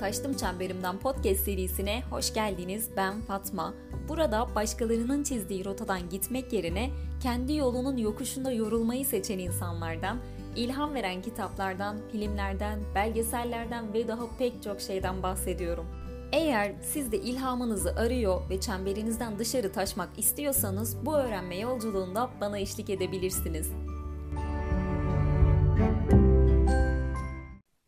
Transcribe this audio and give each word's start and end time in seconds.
Taştım 0.00 0.34
Çemberimden 0.34 0.98
podcast 0.98 1.40
serisine 1.40 2.02
hoş 2.10 2.34
geldiniz. 2.34 2.88
Ben 2.96 3.20
Fatma. 3.20 3.74
Burada 4.08 4.46
başkalarının 4.54 5.22
çizdiği 5.22 5.64
rotadan 5.64 6.08
gitmek 6.10 6.52
yerine 6.52 6.90
kendi 7.22 7.54
yolunun 7.54 7.96
yokuşunda 7.96 8.52
yorulmayı 8.52 9.04
seçen 9.04 9.38
insanlardan, 9.38 10.18
ilham 10.56 10.94
veren 10.94 11.22
kitaplardan, 11.22 11.96
filmlerden, 12.12 12.78
belgesellerden 12.94 13.94
ve 13.94 14.08
daha 14.08 14.36
pek 14.38 14.62
çok 14.62 14.80
şeyden 14.80 15.22
bahsediyorum. 15.22 15.86
Eğer 16.32 16.72
siz 16.82 17.12
de 17.12 17.18
ilhamınızı 17.18 17.96
arıyor 17.96 18.50
ve 18.50 18.60
çemberinizden 18.60 19.38
dışarı 19.38 19.72
taşmak 19.72 20.08
istiyorsanız 20.18 21.06
bu 21.06 21.16
öğrenme 21.16 21.58
yolculuğunda 21.58 22.30
bana 22.40 22.58
eşlik 22.58 22.90
edebilirsiniz. 22.90 23.70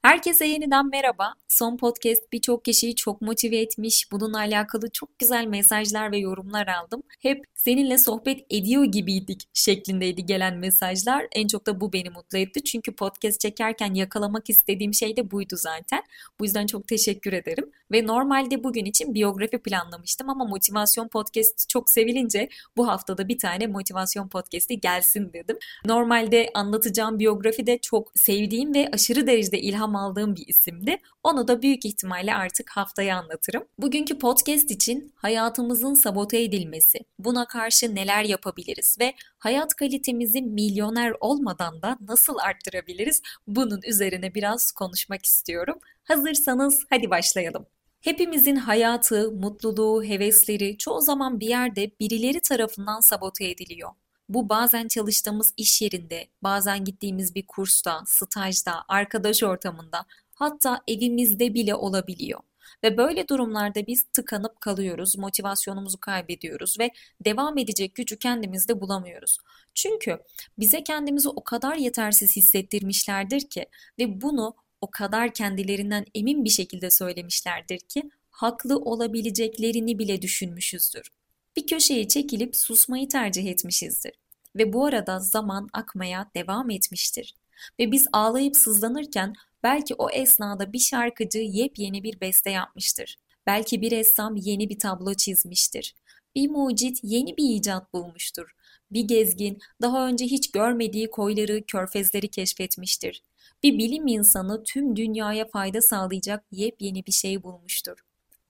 Herkese 0.03 0.47
yeniden 0.47 0.89
merhaba. 0.89 1.35
Son 1.49 1.77
podcast 1.77 2.33
birçok 2.33 2.65
kişiyi 2.65 2.95
çok 2.95 3.21
motive 3.23 3.57
etmiş. 3.59 4.13
Bununla 4.13 4.39
alakalı 4.39 4.91
çok 4.91 5.19
güzel 5.19 5.47
mesajlar 5.47 6.13
ve 6.13 6.19
yorumlar 6.19 6.67
aldım. 6.67 7.03
Hep 7.21 7.45
seninle 7.55 7.99
sohbet 7.99 8.47
ediyor 8.51 8.85
gibiydik 8.85 9.49
şeklindeydi 9.55 10.27
gelen 10.27 10.57
mesajlar. 10.57 11.27
En 11.33 11.47
çok 11.47 11.67
da 11.67 11.81
bu 11.81 11.93
beni 11.93 12.11
mutlu 12.11 12.39
etti. 12.39 12.65
Çünkü 12.65 12.93
podcast 12.93 13.41
çekerken 13.41 13.95
yakalamak 13.95 14.51
istediğim 14.51 14.95
şey 14.95 15.17
de 15.17 15.31
buydu 15.31 15.57
zaten. 15.57 16.03
Bu 16.41 16.45
yüzden 16.45 16.67
çok 16.67 16.89
teşekkür 16.89 17.33
ederim. 17.33 17.71
Ve 17.93 18.07
normalde 18.07 18.65
bugün 18.65 18.85
için 18.85 19.15
biyografi 19.15 19.59
planlamıştım 19.59 20.31
ama 20.31 20.45
motivasyon 20.45 21.09
podcast 21.09 21.69
çok 21.69 21.91
sevilince 21.91 22.49
bu 22.77 22.89
haftada 22.89 23.29
bir 23.29 23.39
tane 23.39 23.67
motivasyon 23.67 24.29
podcast'i 24.29 24.81
gelsin 24.81 25.33
dedim. 25.33 25.59
Normalde 25.87 26.51
anlatacağım 26.55 27.19
biyografi 27.19 27.67
de 27.67 27.79
çok 27.79 28.13
sevdiğim 28.15 28.75
ve 28.75 28.89
aşırı 28.93 29.27
derecede 29.27 29.61
ilham 29.61 29.88
aldığım 29.97 30.37
bir 30.37 30.47
isimdi. 30.47 30.99
Onu 31.23 31.49
da 31.49 31.63
büyük 31.63 31.85
ihtimalle 31.85 32.35
artık 32.35 32.71
haftaya 32.71 33.19
anlatırım. 33.19 33.65
Bugünkü 33.79 34.19
podcast 34.19 34.71
için 34.71 35.13
hayatımızın 35.17 35.95
sabote 35.95 36.43
edilmesi, 36.43 36.99
buna 37.19 37.47
karşı 37.47 37.95
neler 37.95 38.25
yapabiliriz 38.25 38.97
ve 39.01 39.15
hayat 39.39 39.75
kalitemizi 39.75 40.43
milyoner 40.43 41.13
olmadan 41.21 41.83
da 41.83 41.99
nasıl 42.01 42.37
arttırabiliriz? 42.39 43.23
Bunun 43.47 43.81
üzerine 43.87 44.35
biraz 44.35 44.73
konuşmak 44.73 45.27
istiyorum. 45.27 45.79
Hazırsanız 46.05 46.85
hadi 46.91 47.11
başlayalım. 47.11 47.67
Hepimizin 48.01 48.57
hayatı, 48.57 49.33
mutluluğu, 49.33 50.05
hevesleri 50.05 50.79
çoğu 50.79 51.01
zaman 51.01 51.41
bir 51.41 51.49
yerde 51.49 51.91
birileri 52.01 52.41
tarafından 52.41 53.01
sabote 53.01 53.51
ediliyor. 53.51 53.91
Bu 54.29 54.49
bazen 54.49 54.89
çalıştığımız 54.89 55.55
iş 55.57 55.83
yerinde, 55.83 56.27
bazen 56.43 56.85
gittiğimiz 56.85 57.35
bir 57.35 57.47
kursta, 57.47 58.03
stajda, 58.07 58.85
arkadaş 58.89 59.43
ortamında, 59.43 60.05
hatta 60.35 60.81
evimizde 60.89 61.55
bile 61.55 61.75
olabiliyor. 61.75 62.41
Ve 62.85 62.97
böyle 62.97 63.29
durumlarda 63.29 63.87
biz 63.87 64.03
tıkanıp 64.03 64.61
kalıyoruz, 64.61 65.19
motivasyonumuzu 65.19 66.01
kaybediyoruz 66.01 66.79
ve 66.81 66.91
devam 67.25 67.59
edecek 67.59 67.95
gücü 67.95 68.19
kendimizde 68.19 68.81
bulamıyoruz. 68.81 69.39
Çünkü 69.75 70.19
bize 70.59 70.85
kendimizi 70.85 71.29
o 71.29 71.45
kadar 71.45 71.77
yetersiz 71.77 72.37
hissettirmişlerdir 72.37 73.41
ki 73.41 73.67
ve 73.99 74.21
bunu 74.21 74.55
o 74.81 74.91
kadar 74.91 75.35
kendilerinden 75.35 76.07
emin 76.15 76.45
bir 76.45 76.51
şekilde 76.51 76.91
söylemişlerdir 76.91 77.79
ki 77.79 78.11
haklı 78.31 78.77
olabileceklerini 78.77 79.99
bile 79.99 80.23
düşünmüşüzdür. 80.23 81.18
Bir 81.57 81.67
köşeye 81.67 82.09
çekilip 82.09 82.57
susmayı 82.57 83.09
tercih 83.09 83.47
etmişizdir 83.47 84.13
ve 84.57 84.73
bu 84.73 84.85
arada 84.85 85.21
zaman 85.21 85.69
akmaya 85.73 86.31
devam 86.35 86.71
etmiştir. 86.71 87.35
Ve 87.79 87.93
biz 87.93 88.07
ağlayıp 88.13 88.57
sızlanırken 88.57 89.33
belki 89.63 89.95
o 89.95 90.11
esnada 90.11 90.73
bir 90.73 90.79
şarkıcı 90.79 91.39
yepyeni 91.39 92.03
bir 92.03 92.21
beste 92.21 92.51
yapmıştır. 92.51 93.17
Belki 93.47 93.81
bir 93.81 93.91
ressam 93.91 94.37
yeni 94.37 94.69
bir 94.69 94.79
tablo 94.79 95.15
çizmiştir. 95.15 95.95
Bir 96.35 96.51
mucit 96.51 97.01
yeni 97.03 97.37
bir 97.37 97.57
icat 97.57 97.93
bulmuştur. 97.93 98.55
Bir 98.91 99.01
gezgin 99.01 99.59
daha 99.83 100.07
önce 100.07 100.25
hiç 100.25 100.51
görmediği 100.51 101.11
koyları, 101.11 101.65
körfezleri 101.67 102.29
keşfetmiştir. 102.29 103.23
Bir 103.63 103.79
bilim 103.79 104.07
insanı 104.07 104.65
tüm 104.65 104.97
dünyaya 104.97 105.49
fayda 105.49 105.81
sağlayacak 105.81 106.45
yepyeni 106.51 107.07
bir 107.07 107.13
şey 107.13 107.43
bulmuştur. 107.43 107.99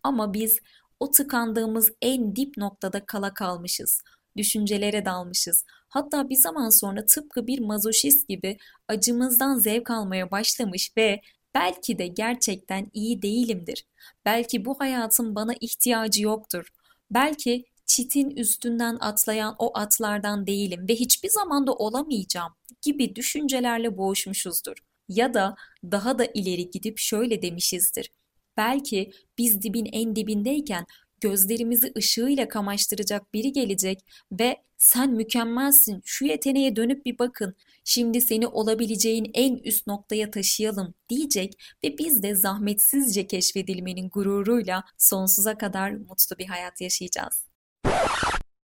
Ama 0.03 0.35
biz 0.35 0.59
o 1.01 1.11
tıkandığımız 1.11 1.93
en 2.03 2.37
dip 2.37 2.57
noktada 2.57 3.07
kala 3.07 3.35
kalmışız. 3.35 4.03
Düşüncelere 4.37 5.05
dalmışız. 5.05 5.65
Hatta 5.89 6.29
bir 6.29 6.37
zaman 6.37 6.71
sonra 6.71 7.07
tıpkı 7.07 7.47
bir 7.47 7.59
mazoşist 7.59 8.29
gibi 8.29 8.59
acımızdan 8.89 9.59
zevk 9.59 9.91
almaya 9.91 10.31
başlamış 10.31 10.93
ve 10.97 11.21
belki 11.55 11.99
de 11.99 12.07
gerçekten 12.07 12.91
iyi 12.95 13.23
değilimdir. 13.23 13.87
Belki 14.25 14.65
bu 14.65 14.81
hayatın 14.81 15.35
bana 15.35 15.53
ihtiyacı 15.61 16.23
yoktur. 16.23 16.69
Belki 17.11 17.65
çitin 17.87 18.31
üstünden 18.31 18.97
atlayan 19.01 19.55
o 19.59 19.79
atlardan 19.79 20.47
değilim 20.47 20.87
ve 20.89 20.95
hiçbir 20.95 21.29
zaman 21.29 21.67
da 21.67 21.75
olamayacağım 21.75 22.53
gibi 22.83 23.17
düşüncelerle 23.17 23.97
boğuşmuşuzdur. 23.97 24.77
Ya 25.09 25.35
da 25.35 25.57
daha 25.85 26.19
da 26.19 26.25
ileri 26.25 26.71
gidip 26.71 26.99
şöyle 26.99 27.43
demişizdir. 27.43 28.11
Belki 28.59 29.13
biz 29.39 29.63
dibin 29.63 29.89
en 29.93 30.17
dibindeyken 30.17 30.87
gözlerimizi 31.21 31.93
ışığıyla 31.97 32.49
kamaştıracak 32.49 33.35
biri 33.35 33.53
gelecek 33.53 33.99
ve 34.33 34.57
sen 34.79 35.11
mükemmelsin 35.11 36.03
şu 36.05 36.25
yeteneğe 36.25 36.77
dönüp 36.77 37.07
bir 37.07 37.19
bakın 37.19 37.55
şimdi 37.85 38.21
seni 38.21 38.47
olabileceğin 38.47 39.31
en 39.35 39.57
üst 39.57 39.87
noktaya 39.87 40.31
taşıyalım 40.31 40.95
diyecek 41.09 41.53
ve 41.85 41.99
biz 41.99 42.23
de 42.23 42.35
zahmetsizce 42.35 43.27
keşfedilmenin 43.27 44.09
gururuyla 44.09 44.85
sonsuza 44.99 45.59
kadar 45.59 45.91
mutlu 45.91 46.39
bir 46.39 46.47
hayat 46.47 46.81
yaşayacağız. 46.81 47.45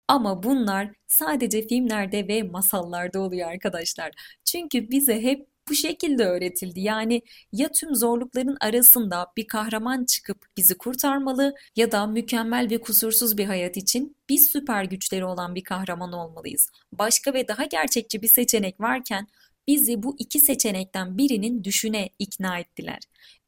Ama 0.08 0.42
bunlar 0.42 0.92
sadece 1.06 1.66
filmlerde 1.66 2.28
ve 2.28 2.42
masallarda 2.42 3.20
oluyor 3.20 3.48
arkadaşlar. 3.48 4.10
Çünkü 4.44 4.90
bize 4.90 5.22
hep 5.22 5.53
bu 5.68 5.74
şekilde 5.74 6.24
öğretildi. 6.24 6.80
Yani 6.80 7.22
ya 7.52 7.68
tüm 7.72 7.94
zorlukların 7.94 8.56
arasında 8.60 9.32
bir 9.36 9.46
kahraman 9.46 10.04
çıkıp 10.04 10.46
bizi 10.56 10.78
kurtarmalı 10.78 11.54
ya 11.76 11.92
da 11.92 12.06
mükemmel 12.06 12.70
ve 12.70 12.80
kusursuz 12.80 13.38
bir 13.38 13.44
hayat 13.44 13.76
için 13.76 14.16
biz 14.28 14.50
süper 14.50 14.84
güçleri 14.84 15.24
olan 15.24 15.54
bir 15.54 15.64
kahraman 15.64 16.12
olmalıyız. 16.12 16.68
Başka 16.92 17.34
ve 17.34 17.48
daha 17.48 17.64
gerçekçi 17.64 18.22
bir 18.22 18.28
seçenek 18.28 18.80
varken 18.80 19.26
bizi 19.68 20.02
bu 20.02 20.16
iki 20.18 20.40
seçenekten 20.40 21.18
birinin 21.18 21.64
düşüne 21.64 22.10
ikna 22.18 22.58
ettiler. 22.58 22.98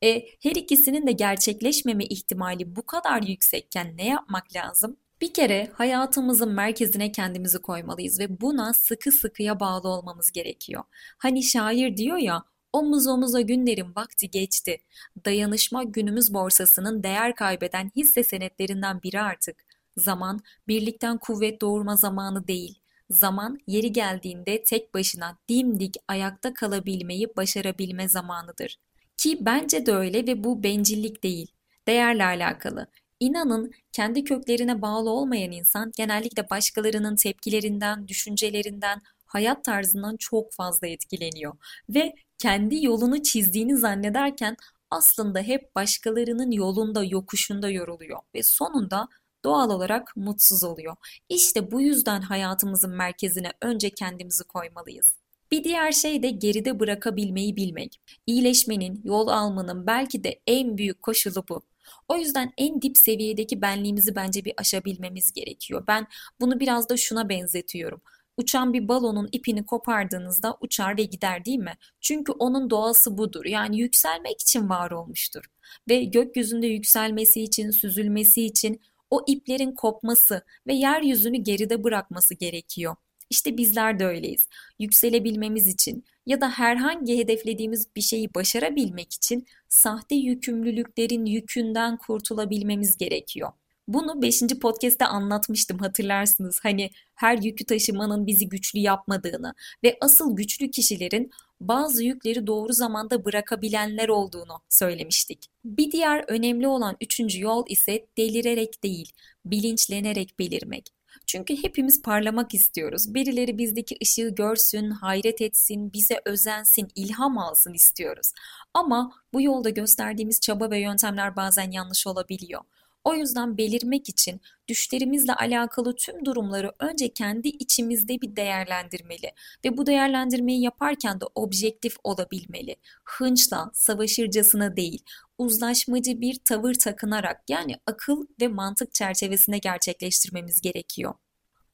E, 0.04 0.22
her 0.42 0.50
ikisinin 0.50 1.06
de 1.06 1.12
gerçekleşmeme 1.12 2.04
ihtimali 2.04 2.76
bu 2.76 2.86
kadar 2.86 3.22
yüksekken 3.22 3.96
ne 3.96 4.06
yapmak 4.08 4.56
lazım? 4.56 4.96
Bir 5.20 5.34
kere 5.34 5.70
hayatımızın 5.74 6.52
merkezine 6.52 7.12
kendimizi 7.12 7.58
koymalıyız 7.58 8.20
ve 8.20 8.40
buna 8.40 8.74
sıkı 8.74 9.12
sıkıya 9.12 9.60
bağlı 9.60 9.88
olmamız 9.88 10.32
gerekiyor. 10.32 10.84
Hani 11.18 11.42
şair 11.42 11.96
diyor 11.96 12.16
ya, 12.16 12.44
omuz 12.72 13.06
omuza 13.06 13.40
günlerin 13.40 13.94
vakti 13.96 14.30
geçti. 14.30 14.78
Dayanışma 15.24 15.82
günümüz 15.82 16.34
borsasının 16.34 17.02
değer 17.02 17.34
kaybeden 17.34 17.90
hisse 17.96 18.24
senetlerinden 18.24 19.02
biri 19.02 19.20
artık. 19.20 19.64
Zaman 19.96 20.40
birlikten 20.68 21.18
kuvvet 21.18 21.60
doğurma 21.60 21.96
zamanı 21.96 22.48
değil. 22.48 22.78
Zaman 23.10 23.58
yeri 23.66 23.92
geldiğinde 23.92 24.64
tek 24.64 24.94
başına 24.94 25.38
dimdik 25.48 25.96
ayakta 26.08 26.54
kalabilmeyi 26.54 27.36
başarabilme 27.36 28.08
zamanıdır. 28.08 28.78
Ki 29.16 29.38
bence 29.40 29.86
de 29.86 29.92
öyle 29.92 30.26
ve 30.26 30.44
bu 30.44 30.62
bencillik 30.62 31.22
değil. 31.22 31.52
Değerle 31.88 32.24
alakalı. 32.24 32.86
İnanın 33.20 33.72
kendi 33.92 34.24
köklerine 34.24 34.82
bağlı 34.82 35.10
olmayan 35.10 35.52
insan 35.52 35.92
genellikle 35.96 36.50
başkalarının 36.50 37.16
tepkilerinden, 37.16 38.08
düşüncelerinden, 38.08 39.02
hayat 39.26 39.64
tarzından 39.64 40.16
çok 40.16 40.52
fazla 40.52 40.86
etkileniyor 40.86 41.52
ve 41.88 42.14
kendi 42.38 42.84
yolunu 42.84 43.22
çizdiğini 43.22 43.76
zannederken 43.76 44.56
aslında 44.90 45.40
hep 45.40 45.74
başkalarının 45.74 46.50
yolunda, 46.50 47.04
yokuşunda 47.04 47.70
yoruluyor 47.70 48.18
ve 48.34 48.42
sonunda 48.42 49.08
doğal 49.44 49.70
olarak 49.70 50.16
mutsuz 50.16 50.64
oluyor. 50.64 50.96
İşte 51.28 51.70
bu 51.70 51.80
yüzden 51.80 52.20
hayatımızın 52.20 52.96
merkezine 52.96 53.52
önce 53.62 53.90
kendimizi 53.90 54.44
koymalıyız. 54.44 55.14
Bir 55.50 55.64
diğer 55.64 55.92
şey 55.92 56.22
de 56.22 56.30
geride 56.30 56.80
bırakabilmeyi 56.80 57.56
bilmek. 57.56 58.00
İyileşmenin, 58.26 59.00
yol 59.04 59.28
almanın 59.28 59.86
belki 59.86 60.24
de 60.24 60.40
en 60.46 60.78
büyük 60.78 61.02
koşulu 61.02 61.44
bu. 61.48 61.62
O 62.08 62.16
yüzden 62.16 62.52
en 62.58 62.82
dip 62.82 62.98
seviyedeki 62.98 63.62
benliğimizi 63.62 64.16
bence 64.16 64.44
bir 64.44 64.52
aşabilmemiz 64.56 65.32
gerekiyor. 65.32 65.84
Ben 65.88 66.06
bunu 66.40 66.60
biraz 66.60 66.88
da 66.88 66.96
şuna 66.96 67.28
benzetiyorum. 67.28 68.00
Uçan 68.36 68.72
bir 68.72 68.88
balonun 68.88 69.28
ipini 69.32 69.66
kopardığınızda 69.66 70.56
uçar 70.60 70.96
ve 70.96 71.02
gider 71.02 71.44
değil 71.44 71.58
mi? 71.58 71.74
Çünkü 72.00 72.32
onun 72.32 72.70
doğası 72.70 73.18
budur. 73.18 73.44
Yani 73.44 73.78
yükselmek 73.78 74.40
için 74.40 74.68
var 74.68 74.90
olmuştur. 74.90 75.44
Ve 75.88 76.04
gökyüzünde 76.04 76.66
yükselmesi 76.66 77.42
için, 77.42 77.70
süzülmesi 77.70 78.46
için 78.46 78.80
o 79.10 79.24
iplerin 79.26 79.72
kopması 79.72 80.44
ve 80.66 80.74
yeryüzünü 80.74 81.36
geride 81.36 81.84
bırakması 81.84 82.34
gerekiyor. 82.34 82.96
İşte 83.30 83.56
bizler 83.56 83.98
de 83.98 84.06
öyleyiz. 84.06 84.48
Yükselebilmemiz 84.78 85.66
için 85.66 86.04
ya 86.26 86.40
da 86.40 86.50
herhangi 86.50 87.18
hedeflediğimiz 87.18 87.86
bir 87.96 88.00
şeyi 88.00 88.34
başarabilmek 88.34 89.12
için 89.12 89.46
sahte 89.68 90.14
yükümlülüklerin 90.14 91.26
yükünden 91.26 91.96
kurtulabilmemiz 91.96 92.96
gerekiyor. 92.96 93.52
Bunu 93.88 94.22
5. 94.22 94.42
podcast'te 94.60 95.06
anlatmıştım 95.06 95.78
hatırlarsınız. 95.78 96.60
Hani 96.62 96.90
her 97.14 97.38
yükü 97.38 97.64
taşımanın 97.64 98.26
bizi 98.26 98.48
güçlü 98.48 98.78
yapmadığını 98.78 99.54
ve 99.84 99.96
asıl 100.00 100.36
güçlü 100.36 100.70
kişilerin 100.70 101.30
bazı 101.60 102.04
yükleri 102.04 102.46
doğru 102.46 102.72
zamanda 102.72 103.24
bırakabilenler 103.24 104.08
olduğunu 104.08 104.60
söylemiştik. 104.68 105.46
Bir 105.64 105.92
diğer 105.92 106.24
önemli 106.28 106.68
olan 106.68 106.96
üçüncü 107.00 107.40
yol 107.40 107.64
ise 107.68 108.06
delirerek 108.16 108.82
değil, 108.82 109.12
bilinçlenerek 109.44 110.38
belirmek. 110.38 110.92
Çünkü 111.26 111.62
hepimiz 111.62 112.02
parlamak 112.02 112.54
istiyoruz. 112.54 113.14
Birileri 113.14 113.58
bizdeki 113.58 113.96
ışığı 114.02 114.28
görsün, 114.28 114.90
hayret 114.90 115.40
etsin, 115.40 115.92
bize 115.92 116.20
özensin, 116.24 116.88
ilham 116.94 117.38
alsın 117.38 117.72
istiyoruz. 117.74 118.32
Ama 118.74 119.12
bu 119.32 119.42
yolda 119.42 119.70
gösterdiğimiz 119.70 120.40
çaba 120.40 120.70
ve 120.70 120.78
yöntemler 120.78 121.36
bazen 121.36 121.70
yanlış 121.70 122.06
olabiliyor. 122.06 122.62
O 123.06 123.14
yüzden 123.14 123.58
belirmek 123.58 124.08
için 124.08 124.40
düşlerimizle 124.68 125.34
alakalı 125.34 125.96
tüm 125.96 126.24
durumları 126.24 126.72
önce 126.78 127.08
kendi 127.08 127.48
içimizde 127.48 128.20
bir 128.20 128.36
değerlendirmeli 128.36 129.32
ve 129.64 129.76
bu 129.76 129.86
değerlendirmeyi 129.86 130.62
yaparken 130.62 131.20
de 131.20 131.24
objektif 131.34 131.96
olabilmeli. 132.04 132.76
Hınçla, 133.04 133.70
savaşırcasına 133.74 134.76
değil, 134.76 135.02
uzlaşmacı 135.38 136.20
bir 136.20 136.38
tavır 136.44 136.74
takınarak 136.74 137.42
yani 137.48 137.76
akıl 137.86 138.26
ve 138.40 138.48
mantık 138.48 138.94
çerçevesinde 138.94 139.58
gerçekleştirmemiz 139.58 140.60
gerekiyor. 140.60 141.14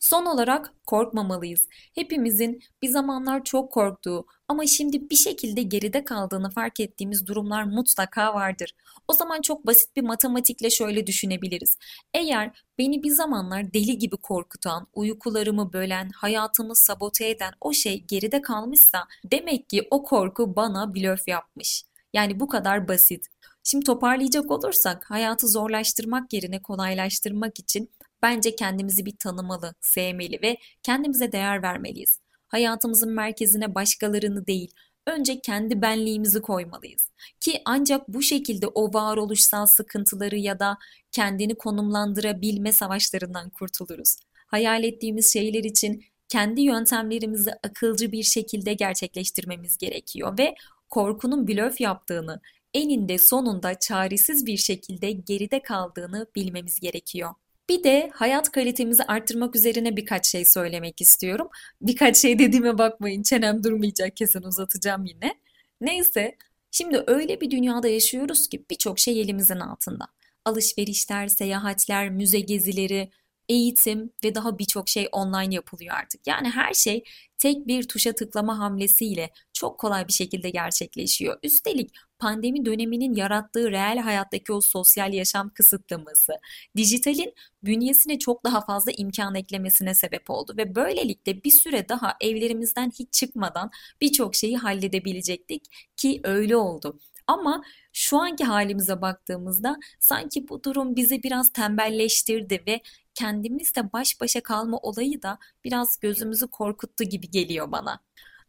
Son 0.03 0.27
olarak 0.27 0.73
korkmamalıyız. 0.87 1.69
Hepimizin 1.95 2.63
bir 2.83 2.89
zamanlar 2.89 3.45
çok 3.45 3.73
korktuğu 3.73 4.27
ama 4.49 4.67
şimdi 4.67 5.11
bir 5.11 5.17
şekilde 5.17 5.63
geride 5.63 6.05
kaldığını 6.05 6.51
fark 6.51 6.81
ettiğimiz 6.81 7.27
durumlar 7.27 7.63
mutlaka 7.63 8.35
vardır. 8.35 8.75
O 9.09 9.13
zaman 9.13 9.41
çok 9.41 9.67
basit 9.67 9.97
bir 9.97 10.03
matematikle 10.03 10.71
şöyle 10.71 11.07
düşünebiliriz. 11.07 11.79
Eğer 12.15 12.51
beni 12.79 13.03
bir 13.03 13.11
zamanlar 13.11 13.75
deli 13.75 13.99
gibi 13.99 14.17
korkutan, 14.17 14.87
uykularımı 14.95 15.73
bölen, 15.73 16.11
hayatımı 16.17 16.77
sabote 16.77 17.29
eden 17.29 17.53
o 17.61 17.73
şey 17.73 18.05
geride 18.09 18.43
kalmışsa 18.43 19.07
demek 19.25 19.69
ki 19.69 19.89
o 19.91 20.03
korku 20.03 20.57
bana 20.57 20.95
blöf 20.95 21.29
yapmış. 21.29 21.85
Yani 22.13 22.41
bu 22.41 22.49
kadar 22.49 22.89
basit. 22.89 23.27
Şimdi 23.65 23.85
toparlayacak 23.85 24.51
olursak 24.51 25.11
hayatı 25.11 25.49
zorlaştırmak 25.49 26.33
yerine 26.33 26.63
kolaylaştırmak 26.63 27.59
için 27.59 27.91
Bence 28.23 28.57
kendimizi 28.57 29.07
bir 29.07 29.17
tanımalı, 29.17 29.75
sevmeli 29.81 30.39
ve 30.43 30.57
kendimize 30.83 31.33
değer 31.33 31.63
vermeliyiz. 31.63 32.19
Hayatımızın 32.49 33.13
merkezine 33.13 33.75
başkalarını 33.75 34.47
değil, 34.47 34.75
önce 35.07 35.41
kendi 35.41 35.83
benliğimizi 35.83 36.43
koymalıyız. 36.43 37.11
Ki 37.41 37.63
ancak 37.65 38.09
bu 38.09 38.23
şekilde 38.23 38.67
o 38.67 38.95
varoluşsal 38.95 39.67
sıkıntıları 39.67 40.37
ya 40.37 40.59
da 40.59 40.79
kendini 41.13 41.55
konumlandırabilme 41.55 42.73
savaşlarından 42.73 43.51
kurtuluruz. 43.51 44.17
Hayal 44.47 44.85
ettiğimiz 44.85 45.33
şeyler 45.33 45.65
için 45.65 46.05
kendi 46.29 46.61
yöntemlerimizi 46.61 47.51
akılcı 47.65 48.13
bir 48.13 48.23
şekilde 48.23 48.75
gerçekleştirmemiz 48.75 49.79
gerekiyor 49.79 50.39
ve 50.39 50.55
korkunun 50.91 51.49
blöf 51.49 51.81
yaptığını, 51.81 52.41
eninde 52.75 53.19
sonunda 53.19 53.79
çaresiz 53.79 54.47
bir 54.47 54.57
şekilde 54.57 55.13
geride 55.13 55.63
kaldığını 55.63 56.27
bilmemiz 56.37 56.81
gerekiyor. 56.81 57.31
Bir 57.69 57.85
de 57.85 58.11
hayat 58.15 58.51
kalitemizi 58.53 59.05
arttırmak 59.05 59.57
üzerine 59.57 59.97
birkaç 59.97 60.27
şey 60.27 60.45
söylemek 60.45 61.01
istiyorum. 61.01 61.49
Birkaç 61.81 62.17
şey 62.17 62.39
dediğime 62.39 62.79
bakmayın 62.79 63.23
çenem 63.23 63.65
durmayacak 63.65 64.17
kesin 64.17 64.43
uzatacağım 64.43 65.05
yine. 65.05 65.35
Neyse 65.81 66.37
şimdi 66.71 67.05
öyle 67.07 67.41
bir 67.41 67.51
dünyada 67.51 67.89
yaşıyoruz 67.89 68.49
ki 68.49 68.65
birçok 68.71 68.99
şey 68.99 69.21
elimizin 69.21 69.61
altında. 69.61 70.05
Alışverişler, 70.45 71.29
seyahatler, 71.29 72.11
müze 72.11 72.41
gezileri, 72.41 73.11
eğitim 73.49 74.11
ve 74.25 74.35
daha 74.35 74.59
birçok 74.59 74.89
şey 74.89 75.09
online 75.13 75.55
yapılıyor 75.55 75.95
artık. 75.97 76.27
Yani 76.27 76.51
her 76.51 76.75
şey 76.75 77.05
tek 77.39 77.67
bir 77.67 77.89
tuşa 77.89 78.13
tıklama 78.13 78.59
hamlesiyle 78.59 79.31
çok 79.53 79.81
kolay 79.81 80.09
bir 80.09 80.13
şekilde 80.13 80.51
gerçekleşiyor. 80.51 81.39
Üstelik 81.43 81.91
pandemi 82.19 82.65
döneminin 82.65 83.15
yarattığı 83.15 83.71
reel 83.71 83.99
hayattaki 83.99 84.53
o 84.53 84.61
sosyal 84.61 85.13
yaşam 85.13 85.51
kısıtlaması, 85.55 86.33
dijitalin 86.77 87.35
bünyesine 87.65 88.19
çok 88.19 88.45
daha 88.45 88.61
fazla 88.61 88.93
imkan 88.93 89.35
eklemesine 89.35 89.95
sebep 89.95 90.31
oldu 90.31 90.55
ve 90.57 90.75
böylelikle 90.75 91.45
bir 91.45 91.51
süre 91.51 91.89
daha 91.89 92.17
evlerimizden 92.21 92.91
hiç 92.99 93.13
çıkmadan 93.13 93.71
birçok 94.01 94.35
şeyi 94.35 94.57
halledebilecektik 94.57 95.65
ki 95.97 96.21
öyle 96.25 96.57
oldu. 96.57 96.99
Ama 97.33 97.63
şu 97.93 98.19
anki 98.19 98.45
halimize 98.45 99.03
baktığımızda 99.03 99.77
sanki 100.01 100.49
bu 100.49 100.65
durum 100.65 100.97
bizi 100.97 101.23
biraz 101.23 101.53
tembelleştirdi 101.53 102.63
ve 102.67 102.81
kendimizle 103.15 103.93
baş 103.93 104.21
başa 104.21 104.43
kalma 104.43 104.79
olayı 104.79 105.23
da 105.23 105.39
biraz 105.65 105.99
gözümüzü 106.01 106.47
korkuttu 106.47 107.05
gibi 107.05 107.31
geliyor 107.31 107.73
bana. 107.73 108.01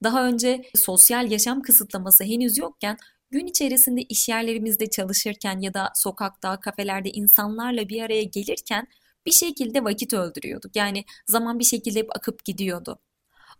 Daha 0.04 0.28
önce 0.28 0.64
sosyal 0.76 1.32
yaşam 1.32 1.62
kısıtlaması 1.62 2.24
henüz 2.24 2.58
yokken 2.58 2.98
gün 3.32 3.48
içerisinde 3.48 4.02
iş 4.02 4.30
yerlerimizde 4.30 4.90
çalışırken 4.90 5.60
ya 5.60 5.74
da 5.74 5.92
sokakta, 5.96 6.60
kafelerde 6.60 7.10
insanlarla 7.10 7.90
bir 7.90 8.02
araya 8.02 8.24
gelirken 8.24 8.88
bir 9.26 9.32
şekilde 9.32 9.84
vakit 9.84 10.14
öldürüyorduk. 10.14 10.76
Yani 10.76 11.06
zaman 11.28 11.60
bir 11.60 11.64
şekilde 11.64 12.00
hep 12.00 12.16
akıp 12.16 12.46
gidiyordu. 12.46 13.00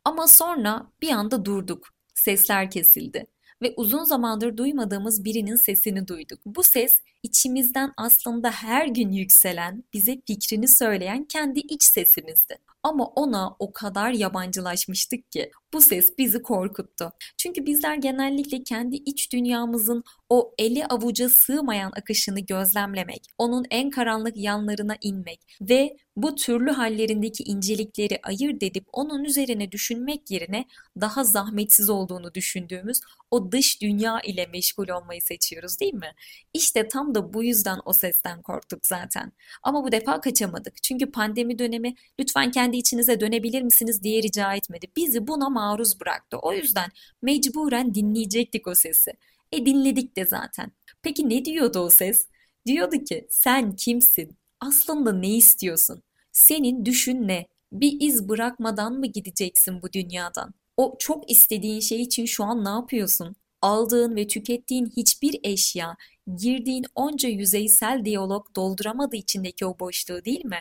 Ama 0.06 0.28
sonra 0.28 0.92
bir 1.02 1.10
anda 1.12 1.46
durduk. 1.46 1.88
Sesler 2.14 2.72
kesildi 2.72 3.33
ve 3.64 3.74
uzun 3.78 4.04
zamandır 4.04 4.58
duymadığımız 4.58 5.24
birinin 5.24 5.56
sesini 5.56 6.08
duyduk. 6.08 6.40
Bu 6.46 6.64
ses 6.64 7.02
içimizden 7.24 7.92
aslında 7.98 8.52
her 8.52 8.88
gün 8.88 9.12
yükselen, 9.12 9.84
bize 9.94 10.22
fikrini 10.28 10.68
söyleyen 10.68 11.26
kendi 11.26 11.60
iç 11.60 11.84
sesimizdi. 11.84 12.58
Ama 12.84 13.06
ona 13.06 13.56
o 13.60 13.74
kadar 13.74 14.12
yabancılaşmıştık 14.12 15.32
ki 15.32 15.52
bu 15.74 15.82
ses 15.82 16.18
bizi 16.18 16.42
korkuttu. 16.42 17.12
Çünkü 17.38 17.66
bizler 17.66 17.96
genellikle 17.96 18.64
kendi 18.64 18.96
iç 18.96 19.34
dünyamızın 19.34 20.04
o 20.30 20.54
eli 20.58 20.86
avuca 20.86 21.30
sığmayan 21.30 21.92
akışını 21.98 22.40
gözlemlemek, 22.40 23.28
onun 23.38 23.66
en 23.70 23.90
karanlık 23.90 24.38
yanlarına 24.38 24.96
inmek 25.02 25.40
ve 25.62 25.98
bu 26.16 26.36
türlü 26.36 26.72
hallerindeki 26.72 27.44
incelikleri 27.44 28.20
ayırt 28.24 28.64
edip 28.64 28.86
onun 28.94 29.24
üzerine 29.24 29.72
düşünmek 29.72 30.32
yerine 30.32 30.66
daha 31.02 31.24
zahmetsiz 31.24 31.90
olduğunu 31.90 32.34
düşündüğümüz 32.34 33.00
o 33.32 33.52
dış 33.52 33.82
dünya 33.82 34.22
ile 34.22 34.46
meşgul 34.46 34.90
olmayı 34.90 35.22
seçiyoruz 35.22 35.80
değil 35.80 35.94
mi? 35.94 36.14
İşte 36.54 36.88
tam 36.88 37.16
da 37.16 37.34
bu 37.34 37.44
yüzden 37.44 37.80
o 37.86 37.94
sesten 37.94 38.42
korktuk 38.42 38.86
zaten. 38.86 39.32
Ama 39.64 39.84
bu 39.84 39.92
defa 39.92 40.22
kaçamadık. 40.22 40.84
Çünkü 40.84 41.12
pandemi 41.12 41.60
dönemi 41.60 41.96
lütfen 42.20 42.52
kendi 42.52 42.73
içinize 42.78 43.20
dönebilir 43.20 43.62
misiniz 43.62 44.04
diye 44.04 44.24
rica 44.24 44.54
etmedi. 44.56 44.88
Bizi 44.98 45.28
buna 45.28 45.50
maruz 45.50 46.00
bıraktı. 46.00 46.38
O 46.42 46.54
yüzden 46.54 46.90
mecburen 47.22 47.94
dinleyecektik 47.94 48.68
o 48.68 48.76
sesi. 48.76 49.12
E 49.52 49.66
dinledik 49.66 50.18
de 50.18 50.26
zaten. 50.26 50.72
Peki 51.02 51.30
ne 51.30 51.46
diyordu 51.46 51.80
o 51.80 51.90
ses? 51.90 52.28
Diyordu 52.66 53.04
ki 53.04 53.28
sen 53.30 53.76
kimsin? 53.76 54.38
Aslında 54.60 55.14
ne 55.14 55.36
istiyorsun? 55.36 56.04
Senin 56.32 56.86
düşün 56.86 57.28
ne? 57.28 57.48
Bir 57.72 57.98
iz 58.00 58.30
bırakmadan 58.30 58.94
mı 58.94 59.06
gideceksin 59.06 59.82
bu 59.82 59.94
dünyadan? 59.94 60.54
O 60.78 60.96
çok 61.00 61.32
istediğin 61.32 61.80
şey 61.80 62.02
için 62.02 62.26
şu 62.26 62.44
an 62.44 62.66
ne 62.66 62.70
yapıyorsun? 62.70 63.36
Aldığın 63.62 64.16
ve 64.16 64.28
tükettiğin 64.28 64.94
hiçbir 64.98 65.40
eşya, 65.44 65.98
girdiğin 66.38 66.86
onca 66.96 67.30
yüzeysel 67.30 68.06
diyalog 68.06 68.56
dolduramadığı 68.56 69.16
içindeki 69.16 69.66
o 69.66 69.80
boşluğu 69.80 70.26
değil 70.26 70.46
mi? 70.46 70.60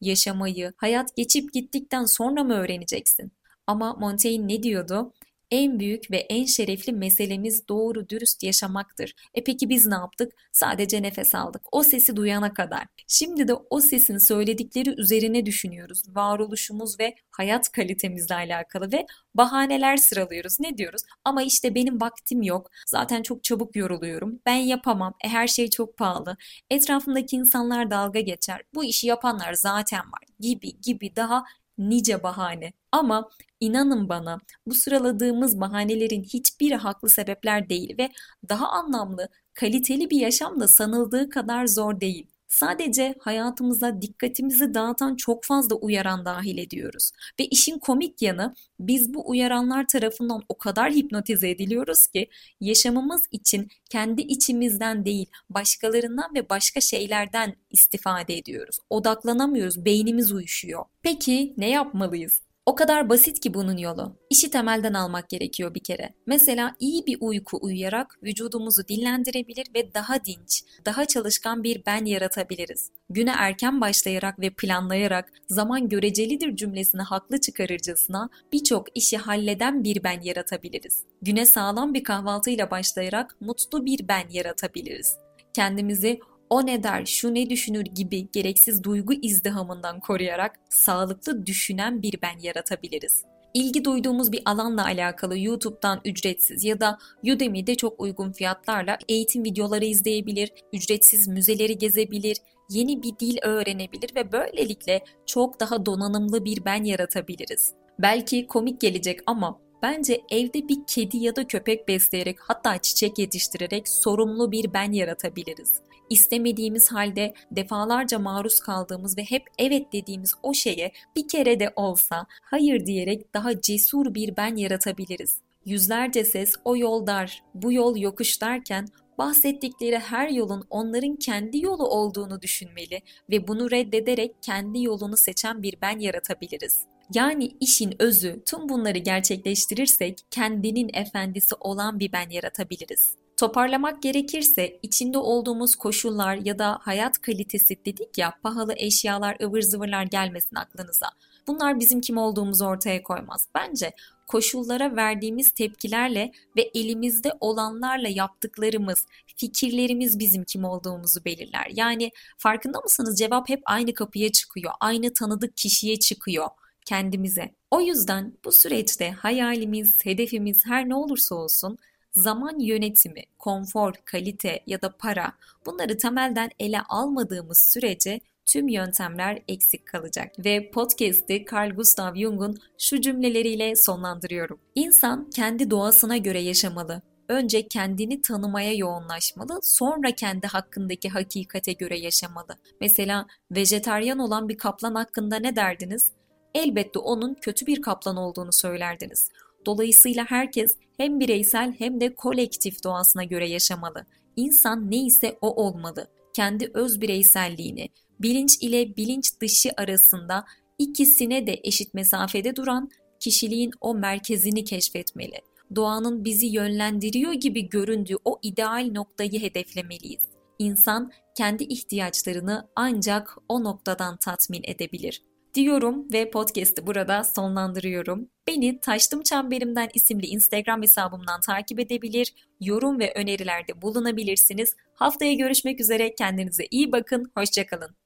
Yaşamayı, 0.00 0.72
hayat 0.76 1.16
geçip 1.16 1.52
gittikten 1.52 2.04
sonra 2.04 2.44
mı 2.44 2.54
öğreneceksin? 2.54 3.32
Ama 3.66 3.94
Montaigne 3.94 4.48
ne 4.54 4.62
diyordu? 4.62 5.12
En 5.50 5.80
büyük 5.80 6.10
ve 6.10 6.16
en 6.16 6.44
şerefli 6.44 6.92
meselemiz 6.92 7.68
doğru 7.68 8.08
dürüst 8.08 8.42
yaşamaktır. 8.42 9.14
E 9.34 9.44
peki 9.44 9.68
biz 9.68 9.86
ne 9.86 9.94
yaptık? 9.94 10.32
Sadece 10.52 11.02
nefes 11.02 11.34
aldık. 11.34 11.62
O 11.72 11.82
sesi 11.82 12.16
duyana 12.16 12.52
kadar. 12.54 12.84
Şimdi 13.06 13.48
de 13.48 13.54
o 13.54 13.80
sesin 13.80 14.18
söyledikleri 14.18 15.00
üzerine 15.00 15.46
düşünüyoruz. 15.46 16.02
Varoluşumuz 16.08 17.00
ve 17.00 17.14
hayat 17.30 17.72
kalitemizle 17.72 18.34
alakalı 18.34 18.92
ve 18.92 19.06
bahaneler 19.34 19.96
sıralıyoruz. 19.96 20.60
Ne 20.60 20.78
diyoruz? 20.78 21.02
Ama 21.24 21.42
işte 21.42 21.74
benim 21.74 22.00
vaktim 22.00 22.42
yok. 22.42 22.70
Zaten 22.86 23.22
çok 23.22 23.44
çabuk 23.44 23.76
yoruluyorum. 23.76 24.40
Ben 24.46 24.56
yapamam. 24.56 25.14
E 25.24 25.28
her 25.28 25.48
şey 25.48 25.70
çok 25.70 25.96
pahalı. 25.96 26.36
Etrafımdaki 26.70 27.36
insanlar 27.36 27.90
dalga 27.90 28.20
geçer. 28.20 28.62
Bu 28.74 28.84
işi 28.84 29.06
yapanlar 29.06 29.52
zaten 29.54 30.00
var 30.00 30.22
gibi 30.40 30.80
gibi 30.80 31.16
daha 31.16 31.44
nice 31.78 32.22
bahane. 32.22 32.72
Ama 32.92 33.30
inanın 33.60 34.08
bana 34.08 34.38
bu 34.66 34.74
sıraladığımız 34.74 35.60
bahanelerin 35.60 36.22
hiçbiri 36.22 36.76
haklı 36.76 37.08
sebepler 37.08 37.68
değil 37.68 37.98
ve 37.98 38.10
daha 38.48 38.68
anlamlı, 38.68 39.28
kaliteli 39.54 40.10
bir 40.10 40.20
yaşam 40.20 40.60
da 40.60 40.68
sanıldığı 40.68 41.30
kadar 41.30 41.66
zor 41.66 42.00
değil. 42.00 42.26
Sadece 42.50 43.14
hayatımıza 43.20 44.02
dikkatimizi 44.02 44.74
dağıtan 44.74 45.16
çok 45.16 45.44
fazla 45.44 45.76
uyaran 45.76 46.24
dahil 46.24 46.58
ediyoruz. 46.58 47.10
Ve 47.40 47.44
işin 47.46 47.78
komik 47.78 48.22
yanı 48.22 48.54
biz 48.80 49.14
bu 49.14 49.30
uyaranlar 49.30 49.86
tarafından 49.86 50.42
o 50.48 50.58
kadar 50.58 50.92
hipnotize 50.92 51.50
ediliyoruz 51.50 52.06
ki 52.06 52.28
yaşamımız 52.60 53.22
için 53.30 53.68
kendi 53.90 54.22
içimizden 54.22 55.04
değil 55.04 55.26
başkalarından 55.50 56.34
ve 56.34 56.48
başka 56.48 56.80
şeylerden 56.80 57.56
istifade 57.70 58.38
ediyoruz. 58.38 58.78
Odaklanamıyoruz, 58.90 59.84
beynimiz 59.84 60.32
uyuşuyor. 60.32 60.84
Peki 61.02 61.54
ne 61.56 61.70
yapmalıyız? 61.70 62.49
O 62.66 62.74
kadar 62.74 63.08
basit 63.08 63.40
ki 63.40 63.54
bunun 63.54 63.76
yolu. 63.76 64.16
İşi 64.30 64.50
temelden 64.50 64.94
almak 64.94 65.28
gerekiyor 65.28 65.74
bir 65.74 65.82
kere. 65.82 66.14
Mesela 66.26 66.74
iyi 66.80 67.06
bir 67.06 67.16
uyku 67.20 67.58
uyuyarak 67.62 68.18
vücudumuzu 68.22 68.88
dinlendirebilir 68.88 69.66
ve 69.74 69.94
daha 69.94 70.24
dinç, 70.24 70.64
daha 70.84 71.04
çalışkan 71.04 71.62
bir 71.62 71.82
ben 71.86 72.04
yaratabiliriz. 72.04 72.90
Güne 73.10 73.34
erken 73.38 73.80
başlayarak 73.80 74.40
ve 74.40 74.50
planlayarak 74.50 75.32
zaman 75.48 75.88
görecelidir 75.88 76.56
cümlesini 76.56 77.02
haklı 77.02 77.40
çıkarırcasına 77.40 78.28
birçok 78.52 78.96
işi 78.96 79.16
halleden 79.16 79.84
bir 79.84 80.02
ben 80.02 80.20
yaratabiliriz. 80.20 81.04
Güne 81.22 81.46
sağlam 81.46 81.94
bir 81.94 82.04
kahvaltıyla 82.04 82.70
başlayarak 82.70 83.36
mutlu 83.40 83.86
bir 83.86 84.08
ben 84.08 84.28
yaratabiliriz. 84.30 85.16
Kendimizi 85.54 86.20
o 86.50 86.66
ne 86.66 86.82
der, 86.82 87.04
şu 87.04 87.34
ne 87.34 87.50
düşünür 87.50 87.84
gibi 87.84 88.30
gereksiz 88.32 88.84
duygu 88.84 89.12
izdihamından 89.12 90.00
koruyarak 90.00 90.56
sağlıklı 90.68 91.46
düşünen 91.46 92.02
bir 92.02 92.14
ben 92.22 92.38
yaratabiliriz. 92.42 93.24
İlgi 93.54 93.84
duyduğumuz 93.84 94.32
bir 94.32 94.42
alanla 94.44 94.84
alakalı 94.84 95.38
YouTube'dan 95.38 96.00
ücretsiz 96.04 96.64
ya 96.64 96.80
da 96.80 96.98
Udemy'de 97.34 97.74
çok 97.74 98.00
uygun 98.00 98.32
fiyatlarla 98.32 98.98
eğitim 99.08 99.44
videoları 99.44 99.84
izleyebilir, 99.84 100.52
ücretsiz 100.72 101.28
müzeleri 101.28 101.78
gezebilir, 101.78 102.36
yeni 102.70 103.02
bir 103.02 103.18
dil 103.20 103.38
öğrenebilir 103.42 104.16
ve 104.16 104.32
böylelikle 104.32 105.04
çok 105.26 105.60
daha 105.60 105.86
donanımlı 105.86 106.44
bir 106.44 106.64
ben 106.64 106.84
yaratabiliriz. 106.84 107.74
Belki 107.98 108.46
komik 108.46 108.80
gelecek 108.80 109.20
ama 109.26 109.58
Bence 109.82 110.22
evde 110.30 110.68
bir 110.68 110.78
kedi 110.86 111.16
ya 111.16 111.36
da 111.36 111.46
köpek 111.46 111.88
besleyerek 111.88 112.36
hatta 112.40 112.78
çiçek 112.78 113.18
yetiştirerek 113.18 113.88
sorumlu 113.88 114.52
bir 114.52 114.72
ben 114.72 114.92
yaratabiliriz 114.92 115.82
istemediğimiz 116.10 116.92
halde 116.92 117.34
defalarca 117.50 118.18
maruz 118.18 118.60
kaldığımız 118.60 119.18
ve 119.18 119.22
hep 119.22 119.42
evet 119.58 119.92
dediğimiz 119.92 120.34
o 120.42 120.54
şeye 120.54 120.92
bir 121.16 121.28
kere 121.28 121.60
de 121.60 121.72
olsa 121.76 122.26
hayır 122.42 122.86
diyerek 122.86 123.34
daha 123.34 123.60
cesur 123.60 124.14
bir 124.14 124.36
ben 124.36 124.56
yaratabiliriz. 124.56 125.40
Yüzlerce 125.64 126.24
ses 126.24 126.54
o 126.64 126.76
yol 126.76 127.06
dar, 127.06 127.42
bu 127.54 127.72
yol 127.72 127.96
yokuş 127.96 128.42
derken 128.42 128.86
bahsettikleri 129.18 129.98
her 129.98 130.28
yolun 130.28 130.64
onların 130.70 131.16
kendi 131.16 131.64
yolu 131.64 131.86
olduğunu 131.88 132.42
düşünmeli 132.42 133.02
ve 133.30 133.48
bunu 133.48 133.70
reddederek 133.70 134.34
kendi 134.42 134.82
yolunu 134.82 135.16
seçen 135.16 135.62
bir 135.62 135.76
ben 135.82 135.98
yaratabiliriz. 135.98 136.84
Yani 137.14 137.56
işin 137.60 138.02
özü 138.02 138.42
tüm 138.46 138.68
bunları 138.68 138.98
gerçekleştirirsek 138.98 140.18
kendinin 140.30 140.90
efendisi 140.94 141.54
olan 141.60 141.98
bir 141.98 142.12
ben 142.12 142.30
yaratabiliriz. 142.30 143.14
Toparlamak 143.36 144.02
gerekirse 144.02 144.78
içinde 144.82 145.18
olduğumuz 145.18 145.76
koşullar 145.76 146.34
ya 146.34 146.58
da 146.58 146.78
hayat 146.82 147.20
kalitesi 147.20 147.84
dedik 147.84 148.18
ya 148.18 148.32
pahalı 148.42 148.74
eşyalar 148.76 149.36
ıvır 149.42 149.62
zıvırlar 149.62 150.04
gelmesin 150.04 150.56
aklınıza. 150.56 151.06
Bunlar 151.46 151.80
bizim 151.80 152.00
kim 152.00 152.16
olduğumuzu 152.16 152.64
ortaya 152.64 153.02
koymaz. 153.02 153.48
Bence 153.54 153.92
koşullara 154.26 154.96
verdiğimiz 154.96 155.50
tepkilerle 155.50 156.32
ve 156.56 156.70
elimizde 156.74 157.32
olanlarla 157.40 158.08
yaptıklarımız, 158.08 159.06
fikirlerimiz 159.36 160.18
bizim 160.18 160.44
kim 160.44 160.64
olduğumuzu 160.64 161.24
belirler. 161.24 161.66
Yani 161.74 162.10
farkında 162.38 162.80
mısınız 162.80 163.18
cevap 163.18 163.48
hep 163.48 163.62
aynı 163.66 163.94
kapıya 163.94 164.32
çıkıyor, 164.32 164.72
aynı 164.80 165.12
tanıdık 165.12 165.56
kişiye 165.56 165.98
çıkıyor 165.98 166.46
kendimize. 166.84 167.50
O 167.70 167.80
yüzden 167.80 168.32
bu 168.44 168.52
süreçte 168.52 169.10
hayalimiz, 169.10 170.04
hedefimiz 170.04 170.66
her 170.66 170.88
ne 170.88 170.94
olursa 170.94 171.34
olsun 171.34 171.78
zaman 172.12 172.58
yönetimi, 172.58 173.22
konfor, 173.38 173.92
kalite 174.04 174.60
ya 174.66 174.82
da 174.82 174.96
para 174.96 175.32
bunları 175.66 175.98
temelden 175.98 176.50
ele 176.58 176.80
almadığımız 176.80 177.58
sürece 177.58 178.20
tüm 178.46 178.68
yöntemler 178.68 179.42
eksik 179.48 179.86
kalacak. 179.86 180.32
Ve 180.38 180.70
podcast'i 180.70 181.44
Carl 181.52 181.70
Gustav 181.70 182.16
Jung'un 182.16 182.58
şu 182.78 183.00
cümleleriyle 183.00 183.76
sonlandırıyorum. 183.76 184.60
İnsan 184.74 185.30
kendi 185.30 185.70
doğasına 185.70 186.16
göre 186.16 186.40
yaşamalı. 186.40 187.02
Önce 187.28 187.68
kendini 187.68 188.22
tanımaya 188.22 188.72
yoğunlaşmalı, 188.72 189.60
sonra 189.62 190.10
kendi 190.10 190.46
hakkındaki 190.46 191.08
hakikate 191.08 191.72
göre 191.72 191.98
yaşamalı. 191.98 192.56
Mesela 192.80 193.26
vejetaryen 193.50 194.18
olan 194.18 194.48
bir 194.48 194.58
kaplan 194.58 194.94
hakkında 194.94 195.36
ne 195.36 195.56
derdiniz? 195.56 196.12
Elbette 196.54 196.98
onun 196.98 197.34
kötü 197.34 197.66
bir 197.66 197.82
kaplan 197.82 198.16
olduğunu 198.16 198.52
söylerdiniz. 198.52 199.28
Dolayısıyla 199.66 200.24
herkes 200.28 200.76
hem 200.96 201.20
bireysel 201.20 201.74
hem 201.78 202.00
de 202.00 202.14
kolektif 202.14 202.84
doğasına 202.84 203.24
göre 203.24 203.48
yaşamalı. 203.48 204.06
İnsan 204.36 204.90
neyse 204.90 205.38
o 205.40 205.64
olmalı. 205.64 206.06
Kendi 206.34 206.70
öz 206.74 207.00
bireyselliğini, 207.00 207.88
bilinç 208.20 208.56
ile 208.60 208.96
bilinç 208.96 209.40
dışı 209.40 209.70
arasında 209.76 210.44
ikisine 210.78 211.46
de 211.46 211.60
eşit 211.64 211.94
mesafede 211.94 212.56
duran 212.56 212.90
kişiliğin 213.20 213.70
o 213.80 213.94
merkezini 213.94 214.64
keşfetmeli. 214.64 215.40
Doğanın 215.74 216.24
bizi 216.24 216.46
yönlendiriyor 216.46 217.32
gibi 217.32 217.68
göründüğü 217.68 218.16
o 218.24 218.38
ideal 218.42 218.90
noktayı 218.92 219.40
hedeflemeliyiz. 219.40 220.22
İnsan 220.58 221.12
kendi 221.36 221.64
ihtiyaçlarını 221.64 222.68
ancak 222.76 223.36
o 223.48 223.64
noktadan 223.64 224.16
tatmin 224.16 224.62
edebilir 224.64 225.22
diyorum 225.54 226.12
ve 226.12 226.30
podcast'i 226.30 226.86
burada 226.86 227.24
sonlandırıyorum. 227.24 228.28
Beni 228.48 228.80
Taştım 228.80 229.22
Çemberimden 229.22 229.88
isimli 229.94 230.26
Instagram 230.26 230.82
hesabımdan 230.82 231.40
takip 231.40 231.80
edebilir, 231.80 232.34
yorum 232.60 233.00
ve 233.00 233.12
önerilerde 233.16 233.82
bulunabilirsiniz. 233.82 234.76
Haftaya 234.94 235.34
görüşmek 235.34 235.80
üzere, 235.80 236.14
kendinize 236.14 236.64
iyi 236.70 236.92
bakın, 236.92 237.32
hoşçakalın. 237.36 237.99